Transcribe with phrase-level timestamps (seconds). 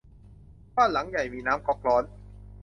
[0.75, 2.03] บ้านหลังใหญ่มีน้ำก๊อกร้อน